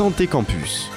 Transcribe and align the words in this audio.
Santé 0.00 0.26
Campus. 0.26 0.88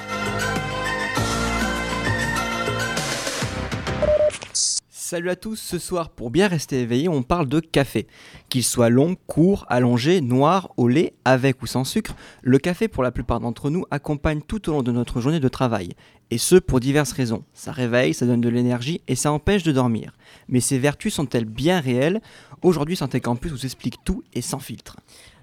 Salut 4.53 5.29
à 5.29 5.35
tous, 5.35 5.57
ce 5.57 5.77
soir 5.77 6.09
pour 6.09 6.31
bien 6.31 6.47
rester 6.47 6.79
éveillé, 6.79 7.09
on 7.09 7.21
parle 7.21 7.49
de 7.49 7.59
café. 7.59 8.07
Qu'il 8.47 8.63
soit 8.63 8.87
long, 8.87 9.17
court, 9.27 9.65
allongé, 9.67 10.21
noir, 10.21 10.71
au 10.77 10.87
lait, 10.87 11.15
avec 11.25 11.61
ou 11.61 11.67
sans 11.67 11.83
sucre, 11.83 12.15
le 12.43 12.57
café 12.59 12.87
pour 12.87 13.03
la 13.03 13.11
plupart 13.11 13.41
d'entre 13.41 13.69
nous 13.69 13.83
accompagne 13.91 14.39
tout 14.39 14.69
au 14.69 14.71
long 14.71 14.83
de 14.83 14.93
notre 14.93 15.19
journée 15.19 15.41
de 15.41 15.49
travail. 15.49 15.89
Et 16.31 16.37
ce 16.37 16.55
pour 16.55 16.79
diverses 16.79 17.11
raisons. 17.11 17.43
Ça 17.53 17.73
réveille, 17.73 18.13
ça 18.13 18.25
donne 18.25 18.39
de 18.39 18.47
l'énergie 18.47 19.01
et 19.09 19.15
ça 19.15 19.33
empêche 19.33 19.63
de 19.63 19.73
dormir. 19.73 20.13
Mais 20.47 20.61
ces 20.61 20.79
vertus 20.79 21.13
sont-elles 21.13 21.43
bien 21.43 21.81
réelles? 21.81 22.21
Aujourd'hui 22.61 22.95
Santé 22.95 23.19
Campus 23.19 23.51
vous 23.51 23.65
explique 23.65 23.97
tout 24.05 24.23
et 24.33 24.41
sans 24.41 24.59
filtre. 24.59 24.95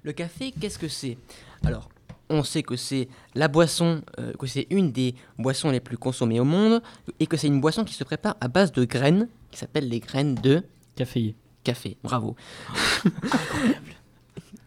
Le 0.03 0.13
café, 0.13 0.51
qu'est-ce 0.59 0.79
que 0.79 0.89
c'est? 0.89 1.19
Alors, 1.63 1.91
on 2.31 2.43
sait 2.43 2.63
que 2.63 2.77
c'est 2.77 3.09
la 3.35 3.49
boisson, 3.49 4.03
euh, 4.19 4.33
que 4.35 4.47
c'est 4.47 4.67
une 4.71 4.93
des 4.93 5.15
boissons 5.39 5.71
les 5.71 5.81
plus 5.81 5.99
consommées 5.99 6.41
au 6.41 6.45
monde, 6.45 6.81
et 7.19 7.27
que 7.27 7.37
c'est 7.37 7.49
une 7.49 7.61
boisson 7.61 7.85
qui 7.85 7.95
se 7.95 8.05
prépare 8.05 8.37
à 8.41 8.49
base 8.49 8.73
de 8.73 8.85
graines, 8.85 9.29
qui 9.51 9.59
s'appellent 9.59 9.89
les 9.89 10.01
graines 10.01 10.37
de 10.37 10.63
Café. 10.95 11.35
café. 11.65 11.97
Bravo. 12.03 12.37
Incroyable. 12.69 13.95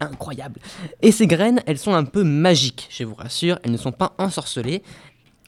Incroyable. 0.00 0.60
Et 1.00 1.12
ces 1.12 1.26
graines, 1.26 1.62
elles 1.66 1.78
sont 1.78 1.94
un 1.94 2.04
peu 2.04 2.24
magiques, 2.24 2.88
je 2.90 3.04
vous 3.04 3.14
rassure. 3.14 3.58
Elles 3.62 3.70
ne 3.70 3.76
sont 3.76 3.92
pas 3.92 4.14
ensorcelées. 4.18 4.82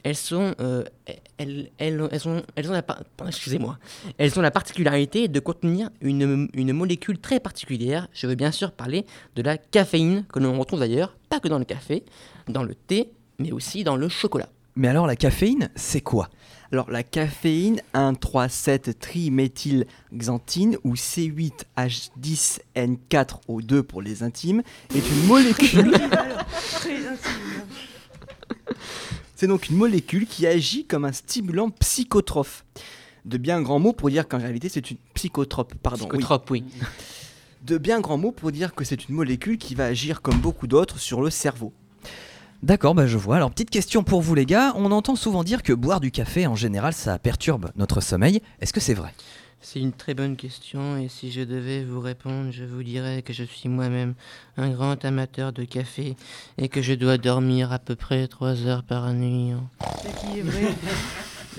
Elles 0.07 0.15
sont, 0.15 0.55
euh, 0.61 0.85
elles, 1.37 1.69
elles, 1.77 2.01
elles 2.09 2.27
ont, 2.29 2.41
elles 2.55 2.69
ont 2.69 2.71
la, 2.71 2.81
excusez-moi. 3.27 3.77
Elles 4.17 4.39
ont 4.39 4.41
la 4.41 4.51
particularité 4.51 5.27
de 5.27 5.39
contenir 5.41 5.89
une, 5.99 6.47
une 6.53 6.71
molécule 6.71 7.19
très 7.19 7.41
particulière. 7.41 8.07
Je 8.13 8.25
veux 8.25 8.35
bien 8.35 8.53
sûr 8.53 8.71
parler 8.71 9.05
de 9.35 9.41
la 9.41 9.57
caféine 9.57 10.23
que 10.31 10.39
l'on 10.39 10.57
retrouve 10.57 10.79
d'ailleurs 10.79 11.17
pas 11.27 11.41
que 11.41 11.49
dans 11.49 11.59
le 11.59 11.65
café, 11.65 12.05
dans 12.47 12.63
le 12.63 12.73
thé, 12.73 13.11
mais 13.37 13.51
aussi 13.51 13.83
dans 13.83 13.97
le 13.97 14.07
chocolat. 14.07 14.47
Mais 14.77 14.87
alors 14.87 15.07
la 15.07 15.17
caféine, 15.17 15.67
c'est 15.75 15.99
quoi? 15.99 16.29
Alors 16.71 16.89
la 16.89 17.03
caféine 17.03 17.81
1,3,7-triméthylxanthine 17.93 20.77
ou 20.85 20.93
C8H10N4O2 20.93 23.81
pour 23.81 24.01
les 24.01 24.23
intimes 24.23 24.61
est 24.95 24.99
une 24.99 25.25
molécule 25.25 25.91
C'est 29.37 29.45
donc 29.45 29.69
une 29.69 29.77
molécule 29.77 30.25
qui 30.25 30.47
agit 30.47 30.85
comme 30.85 31.05
un 31.05 31.11
stimulant 31.11 31.69
psychotrope. 31.69 32.47
De 33.23 33.37
bien 33.37 33.61
grands 33.61 33.77
mots 33.77 33.93
pour 33.93 34.09
dire 34.09 34.27
qu'en 34.27 34.39
réalité 34.39 34.67
c'est 34.67 34.89
une 34.89 34.97
psychotrope. 35.13 35.75
Pardon. 35.75 36.05
oui. 36.05 36.09
Psychotrope, 36.09 36.49
oui. 36.49 36.63
De 37.63 37.77
bien 37.77 38.01
grands 38.01 38.17
mots 38.17 38.31
pour 38.31 38.51
dire 38.51 38.73
que 38.73 38.83
c'est 38.83 39.07
une 39.07 39.13
molécule 39.13 39.59
qui 39.59 39.75
va 39.75 39.85
agir 39.85 40.23
comme 40.23 40.39
beaucoup 40.39 40.65
d'autres 40.65 40.97
sur 40.97 41.21
le 41.21 41.29
cerveau. 41.29 41.71
D'accord, 42.63 42.95
bah 42.95 43.05
je 43.05 43.19
vois. 43.19 43.35
Alors 43.35 43.51
petite 43.51 43.69
question 43.69 44.03
pour 44.03 44.23
vous 44.23 44.33
les 44.33 44.47
gars, 44.47 44.73
on 44.75 44.91
entend 44.91 45.15
souvent 45.15 45.43
dire 45.43 45.61
que 45.61 45.73
boire 45.73 45.99
du 45.99 46.09
café 46.09 46.47
en 46.47 46.55
général 46.55 46.93
ça 46.93 47.19
perturbe 47.19 47.69
notre 47.75 48.01
sommeil. 48.01 48.41
Est-ce 48.59 48.73
que 48.73 48.79
c'est 48.79 48.95
vrai? 48.95 49.13
C'est 49.69 49.81
une 49.81 49.91
très 49.91 50.13
bonne 50.13 50.37
question 50.37 50.95
et 50.97 51.09
si 51.09 51.29
je 51.29 51.41
devais 51.41 51.83
vous 51.83 51.99
répondre, 51.99 52.51
je 52.51 52.63
vous 52.63 52.83
dirais 52.83 53.21
que 53.21 53.33
je 53.33 53.43
suis 53.43 53.67
moi-même 53.67 54.13
un 54.55 54.69
grand 54.69 55.03
amateur 55.03 55.51
de 55.51 55.65
café 55.65 56.15
et 56.57 56.69
que 56.69 56.81
je 56.81 56.93
dois 56.93 57.17
dormir 57.17 57.73
à 57.73 57.77
peu 57.77 57.97
près 57.97 58.29
3 58.29 58.65
heures 58.65 58.83
par 58.83 59.11
nuit. 59.11 59.51
Ce 60.03 60.25
qui 60.25 60.39
est 60.39 60.41
vrai? 60.41 60.73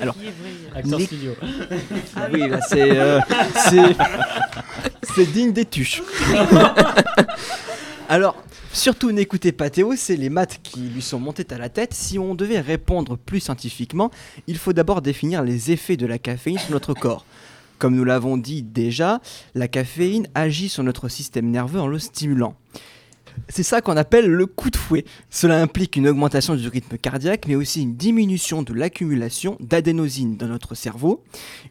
Alors, 0.00 0.14
qui 0.14 0.22
est 0.26 0.30
vrai. 0.30 0.78
Acteur 0.78 0.98
Les- 1.00 1.04
studio. 1.04 1.32
Oui, 2.32 2.48
là, 2.48 2.60
c'est 2.66 2.98
euh, 2.98 3.20
c'est- 3.68 3.96
c'est 5.14 5.26
digne 5.30 5.52
des 5.52 5.66
tuches. 5.66 6.00
Alors, 8.08 8.42
surtout 8.72 9.12
n'écoutez 9.12 9.52
pas 9.52 9.68
Théo, 9.68 9.92
c'est 9.98 10.16
les 10.16 10.30
maths 10.30 10.60
qui 10.62 10.80
lui 10.80 11.02
sont 11.02 11.20
montées 11.20 11.46
à 11.50 11.58
la 11.58 11.68
tête. 11.68 11.92
Si 11.92 12.18
on 12.18 12.34
devait 12.34 12.60
répondre 12.60 13.18
plus 13.18 13.40
scientifiquement, 13.40 14.10
il 14.46 14.56
faut 14.56 14.72
d'abord 14.72 15.02
définir 15.02 15.42
les 15.42 15.72
effets 15.72 15.98
de 15.98 16.06
la 16.06 16.18
caféine 16.18 16.58
sur 16.58 16.70
notre 16.70 16.94
corps. 16.94 17.26
Comme 17.78 17.94
nous 17.94 18.04
l'avons 18.04 18.36
dit 18.36 18.62
déjà, 18.62 19.20
la 19.54 19.68
caféine 19.68 20.26
agit 20.34 20.68
sur 20.68 20.82
notre 20.82 21.08
système 21.08 21.50
nerveux 21.50 21.80
en 21.80 21.86
le 21.86 21.98
stimulant. 21.98 22.56
C'est 23.48 23.62
ça 23.62 23.80
qu'on 23.80 23.96
appelle 23.96 24.26
le 24.26 24.46
coup 24.46 24.68
de 24.68 24.76
fouet. 24.76 25.04
Cela 25.30 25.62
implique 25.62 25.94
une 25.94 26.08
augmentation 26.08 26.56
du 26.56 26.66
rythme 26.66 26.98
cardiaque, 26.98 27.46
mais 27.46 27.54
aussi 27.54 27.82
une 27.82 27.94
diminution 27.94 28.62
de 28.62 28.74
l'accumulation 28.74 29.56
d'adénosine 29.60 30.36
dans 30.36 30.48
notre 30.48 30.74
cerveau, 30.74 31.22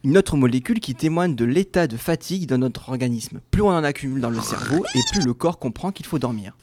une 0.02 0.16
autre 0.16 0.38
molécule 0.38 0.80
qui 0.80 0.94
témoigne 0.94 1.34
de 1.34 1.44
l'état 1.44 1.86
de 1.86 1.98
fatigue 1.98 2.46
dans 2.46 2.56
notre 2.56 2.88
organisme. 2.88 3.40
Plus 3.50 3.60
on 3.60 3.68
en 3.68 3.84
accumule 3.84 4.22
dans 4.22 4.30
le 4.30 4.40
cerveau, 4.40 4.84
et 4.94 5.00
plus 5.12 5.26
le 5.26 5.34
corps 5.34 5.58
comprend 5.58 5.92
qu'il 5.92 6.06
faut 6.06 6.18
dormir. 6.18 6.56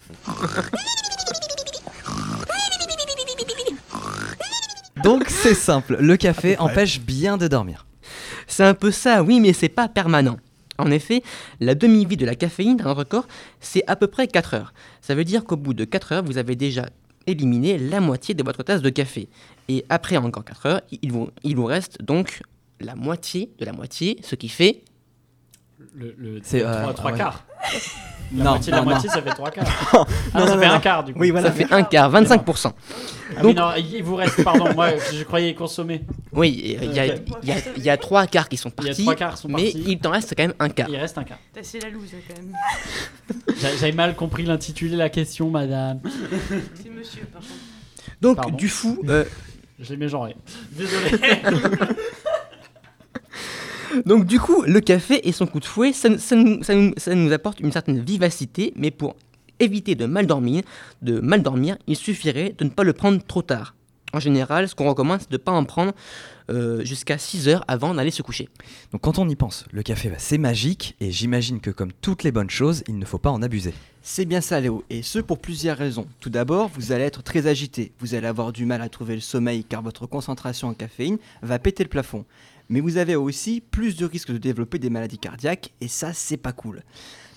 Donc 5.04 5.26
c'est 5.30 5.54
simple, 5.54 5.98
le 6.00 6.18
café 6.18 6.58
empêche 6.58 7.00
bien 7.00 7.38
de 7.38 7.48
dormir. 7.48 7.86
C'est 8.48 8.64
un 8.64 8.74
peu 8.74 8.92
ça, 8.92 9.24
oui, 9.24 9.40
mais 9.40 9.54
c'est 9.54 9.70
pas 9.70 9.88
permanent. 9.88 10.38
En 10.78 10.92
effet, 10.92 11.24
la 11.60 11.74
demi-vie 11.76 12.18
de 12.18 12.26
la 12.26 12.36
caféine 12.36 12.78
dans 12.78 12.96
notre 12.96 13.04
corps, 13.06 13.28
c'est 13.62 13.84
à 13.88 13.96
peu 13.96 14.08
près 14.08 14.28
4 14.28 14.54
heures. 14.56 14.74
Ça 15.02 15.16
veut 15.16 15.24
dire 15.24 15.46
qu'au 15.46 15.56
bout 15.56 15.74
de 15.74 15.86
4 15.86 16.12
heures, 16.12 16.24
vous 16.24 16.38
avez 16.38 16.56
déjà 16.56 16.90
éliminé 17.28 17.78
la 17.78 18.02
moitié 18.02 18.36
de 18.36 18.44
votre 18.44 18.62
tasse 18.64 18.82
de 18.82 18.90
café. 18.90 19.30
Et 19.70 19.86
après 19.90 20.18
encore 20.18 20.44
4 20.44 20.66
heures, 20.66 20.82
il 21.02 21.12
vous, 21.12 21.30
il 21.44 21.56
vous 21.56 21.66
reste 21.66 22.02
donc 22.02 22.42
la 22.80 22.96
moitié 22.96 23.52
de 23.58 23.66
la 23.66 23.72
moitié, 23.72 24.20
ce 24.22 24.36
qui 24.36 24.50
fait... 24.50 24.84
Le, 25.94 26.14
le, 26.18 26.40
C'est, 26.44 26.60
le 26.60 26.68
euh, 26.68 26.88
ouais. 26.88 27.18
quarts. 27.18 27.46
La 28.36 28.44
Non, 28.44 28.50
moitié, 28.52 28.72
non, 28.72 28.78
la 28.80 28.84
non. 28.84 28.90
moitié, 28.92 29.10
ça 29.10 29.22
fait 29.22 29.30
trois 29.32 29.52
quarts. 29.52 29.66
Non, 29.94 30.06
Ah, 30.34 30.40
non, 30.40 30.48
ça 30.48 30.56
non, 30.56 30.62
fait 30.62 30.68
non. 30.68 30.74
un 30.74 30.80
quart 30.80 31.04
du 31.04 31.14
coup. 31.14 31.20
Oui, 31.20 31.30
voilà. 31.32 31.48
Ça 31.50 31.54
fait 31.54 31.72
un 31.72 31.84
quart, 31.84 32.12
25%. 32.12 32.68
Ah 32.68 32.72
oui, 33.38 33.42
Donc- 33.44 33.56
non, 33.58 33.70
il 33.78 34.04
vous 34.04 34.16
reste, 34.16 34.44
pardon, 34.44 34.74
moi 34.74 34.90
je 35.14 35.24
croyais 35.24 35.54
consommer. 35.54 36.02
Oui, 36.34 36.60
et 36.64 36.80
il 36.84 36.94
y, 36.94 37.00
a- 37.00 37.06
y 37.06 37.90
y 37.94 37.98
trois 38.00 38.28
quarts 38.28 38.50
qui 38.50 38.58
sont 38.58 38.70
Il 38.80 38.84
y 38.84 38.88
a 38.88 38.90
partis, 38.90 39.02
trois 39.04 39.16
quarts 39.16 39.38
sont 39.38 39.48
mais 39.48 39.64
partis. 39.72 39.84
il 39.88 40.00
t'en 40.00 40.12
reste 40.12 40.34
quand 40.36 40.44
même 40.44 40.54
un 40.60 40.70
quart. 40.70 40.90
Il 40.90 40.98
reste 40.98 41.18
un 41.18 41.24
quart. 41.24 41.38
T'as- 41.54 41.64
C'est 41.64 41.80
la 41.82 41.90
loose 41.90 42.10
quand 42.28 42.36
même. 42.36 42.54
J'a- 43.62 43.76
J'avais 43.78 43.92
mal 43.92 44.16
compris 44.16 44.44
l'intitulé 44.44 44.92
de 44.92 44.98
la 44.98 45.10
question, 45.10 45.50
madame. 45.50 46.00
C'est 46.84 46.90
monsieur 46.90 47.26
par 47.32 47.42
contre. 47.42 47.54
Donc, 48.22 48.36
Pardon. 48.38 48.56
du 48.56 48.70
fou, 48.70 49.02
euh, 49.10 49.26
Je 49.80 49.90
l'ai 49.92 49.98
mégenré. 49.98 50.36
Désolé. 50.72 51.12
Donc 54.06 54.26
du 54.26 54.40
coup, 54.40 54.64
le 54.64 54.80
café 54.82 55.28
et 55.28 55.32
son 55.32 55.46
coup 55.46 55.60
de 55.60 55.66
fouet, 55.66 55.94
ça, 55.94 56.10
nous, 56.10 57.34
apporte 57.34 57.60
une 57.60 57.72
certaine 57.72 58.00
vivacité, 58.00 58.74
mais 58.76 58.92
pour 58.92 59.16
éviter 59.60 59.96
de 59.96 60.06
mal 60.06 60.28
dormir, 60.28 60.64
de 61.02 61.20
mal 61.20 61.42
dormir, 61.42 61.78
il 61.88 61.96
suffirait 61.96 62.54
de 62.58 62.66
ne 62.66 62.70
pas 62.70 62.84
le 62.84 62.94
prendre 62.94 63.22
trop 63.24 63.42
tard. 63.42 63.76
En 64.14 64.20
général, 64.20 64.70
ce 64.70 64.76
qu'on 64.76 64.88
recommande, 64.88 65.20
c'est 65.22 65.32
de 65.32 65.36
ne 65.36 65.42
pas 65.42 65.52
en 65.52 65.66
prendre 65.66 65.94
jusqu'à 66.50 67.18
6 67.18 67.48
heures 67.48 67.66
avant 67.68 67.94
d'aller 67.94 68.12
se 68.12 68.22
coucher. 68.22 68.50
Donc 68.92 69.02
quand 69.02 69.20
on 69.20 69.28
y 69.28 69.36
pense, 69.36 69.66
le 69.72 69.84
café 69.84 70.10
bah, 70.10 70.16
c'est 70.20 70.38
magique 70.38 70.96
et 71.00 71.12
j'imagine 71.12 71.60
que 71.60 71.72
comme 71.72 71.92
toutes 72.02 72.24
les 72.24 72.32
bonnes 72.32 72.50
choses, 72.50 72.84
il 72.88 72.98
ne 72.98 73.06
faut 73.06 73.18
pas 73.18 73.32
en 73.32 73.42
abuser. 73.42 73.74
C'est 74.08 74.26
bien 74.26 74.40
ça 74.42 74.60
Léo, 74.60 74.84
et 74.92 75.02
ce 75.02 75.18
pour 75.18 75.40
plusieurs 75.40 75.78
raisons. 75.78 76.06
Tout 76.20 76.30
d'abord, 76.30 76.70
vous 76.70 76.92
allez 76.92 77.06
être 77.06 77.24
très 77.24 77.48
agité, 77.48 77.92
vous 78.00 78.14
allez 78.14 78.28
avoir 78.28 78.54
du 78.54 78.66
mal 78.66 78.84
à 78.84 78.90
trouver 78.90 79.16
le 79.16 79.22
sommeil 79.22 79.64
car 79.64 79.82
votre 79.82 80.06
concentration 80.06 80.68
en 80.68 80.74
caféine 80.76 81.18
va 81.42 81.58
péter 81.58 81.84
le 81.84 81.90
plafond. 81.90 82.24
Mais 82.70 82.82
vous 82.82 82.98
avez 82.98 83.16
aussi 83.16 83.62
plus 83.62 83.96
de 83.96 84.06
risques 84.06 84.32
de 84.32 84.38
développer 84.38 84.78
des 84.78 84.92
maladies 84.92 85.18
cardiaques, 85.18 85.74
et 85.82 85.88
ça 85.88 86.14
c'est 86.14 86.38
pas 86.38 86.52
cool. 86.52 86.84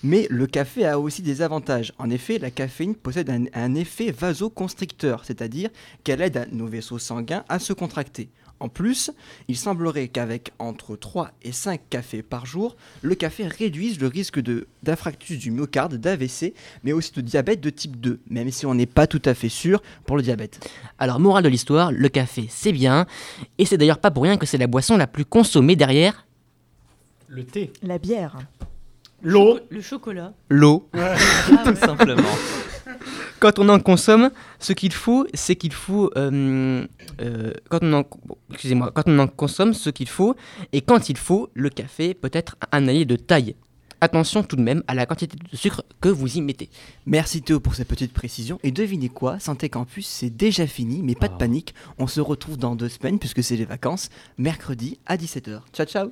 Mais 0.03 0.27
le 0.29 0.47
café 0.47 0.85
a 0.85 0.99
aussi 0.99 1.21
des 1.21 1.41
avantages. 1.41 1.91
En 1.97 2.09
effet, 2.09 2.37
la 2.37 2.51
caféine 2.51 2.95
possède 2.95 3.29
un, 3.29 3.45
un 3.53 3.75
effet 3.75 4.11
vasoconstricteur, 4.11 5.25
c'est-à-dire 5.25 5.69
qu'elle 6.03 6.21
aide 6.21 6.37
à 6.37 6.45
nos 6.51 6.67
vaisseaux 6.67 6.99
sanguins 6.99 7.43
à 7.49 7.59
se 7.59 7.73
contracter. 7.73 8.29
En 8.59 8.67
plus, 8.69 9.11
il 9.47 9.55
semblerait 9.57 10.09
qu'avec 10.09 10.51
entre 10.59 10.95
3 10.97 11.31
et 11.43 11.51
5 11.51 11.79
cafés 11.89 12.21
par 12.21 12.45
jour, 12.45 12.75
le 13.01 13.15
café 13.15 13.47
réduise 13.47 13.99
le 13.99 14.07
risque 14.07 14.39
de- 14.39 14.67
d'infarctus 14.83 15.39
du 15.39 15.51
myocarde, 15.51 15.95
d'AVC, 15.95 16.53
mais 16.83 16.91
aussi 16.91 17.11
de 17.13 17.21
diabète 17.21 17.61
de 17.61 17.69
type 17.69 17.99
2, 17.99 18.19
même 18.29 18.51
si 18.51 18.65
on 18.65 18.73
n'est 18.75 18.85
pas 18.85 19.07
tout 19.07 19.21
à 19.25 19.33
fait 19.33 19.49
sûr 19.49 19.81
pour 20.05 20.17
le 20.17 20.23
diabète. 20.23 20.69
Alors, 20.97 21.19
morale 21.19 21.43
de 21.43 21.49
l'histoire, 21.49 21.91
le 21.91 22.09
café, 22.09 22.47
c'est 22.49 22.73
bien, 22.73 23.05
et 23.57 23.65
c'est 23.65 23.77
d'ailleurs 23.77 23.99
pas 23.99 24.11
pour 24.11 24.23
rien 24.23 24.37
que 24.37 24.45
c'est 24.45 24.57
la 24.57 24.67
boisson 24.67 24.97
la 24.97 25.07
plus 25.07 25.25
consommée 25.25 25.75
derrière 25.77 26.25
Le 27.29 27.43
thé. 27.45 27.71
La 27.81 27.97
bière. 27.97 28.37
L'eau. 29.21 29.59
Le 29.69 29.81
chocolat. 29.81 30.33
l'eau. 30.49 30.89
Tout 31.65 31.75
simplement. 31.75 32.23
Quand 33.39 33.57
on 33.59 33.69
en 33.69 33.79
consomme, 33.79 34.31
ce 34.59 34.73
qu'il 34.73 34.91
faut, 34.91 35.25
c'est 35.33 35.55
qu'il 35.55 35.73
faut. 35.73 36.11
euh, 36.17 36.85
euh, 37.21 37.53
quand 37.69 37.79
on 37.81 37.93
en, 37.93 38.01
bon, 38.25 38.37
excusez-moi, 38.51 38.91
quand 38.93 39.03
on 39.07 39.17
en 39.19 39.27
consomme, 39.27 39.73
ce 39.73 39.89
qu'il 39.89 40.09
faut, 40.09 40.35
et 40.73 40.81
quand 40.81 41.09
il 41.09 41.17
faut, 41.17 41.49
le 41.53 41.69
café 41.69 42.13
peut 42.13 42.29
être 42.33 42.57
un 42.71 42.87
allié 42.87 43.05
de 43.05 43.15
taille. 43.15 43.55
Attention 44.01 44.43
tout 44.43 44.55
de 44.55 44.61
même 44.61 44.81
à 44.87 44.93
la 44.93 45.05
quantité 45.05 45.37
de 45.37 45.57
sucre 45.57 45.83
que 45.99 46.07
vous 46.07 46.37
y 46.37 46.41
mettez. 46.41 46.69
Merci 47.05 47.41
Théo 47.41 47.59
pour 47.59 47.75
cette 47.75 47.87
petite 47.89 48.13
précision. 48.13 48.57
Et 48.63 48.71
devinez 48.71 49.09
quoi, 49.09 49.39
Santé 49.39 49.67
Campus, 49.67 50.07
c'est 50.07 50.29
déjà 50.29 50.67
fini, 50.67 51.01
mais 51.03 51.15
pas 51.15 51.27
de 51.27 51.35
panique. 51.35 51.73
On 51.97 52.07
se 52.07 52.21
retrouve 52.21 52.57
dans 52.57 52.75
deux 52.75 52.89
semaines, 52.89 53.19
puisque 53.19 53.43
c'est 53.43 53.57
les 53.57 53.65
vacances, 53.65 54.09
mercredi 54.37 54.99
à 55.05 55.17
17h. 55.17 55.61
Ciao 55.73 55.85
ciao 55.85 56.11